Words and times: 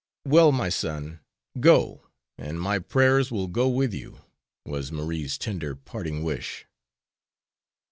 "Well, 0.25 0.51
my 0.51 0.69
son, 0.69 1.19
go, 1.59 2.07
and 2.35 2.59
my 2.59 2.79
prayers 2.79 3.29
will 3.31 3.45
go 3.45 3.69
with 3.69 3.93
you," 3.93 4.21
was 4.65 4.91
Marie's 4.91 5.37
tender 5.37 5.75
parting 5.75 6.23
wish. 6.23 6.65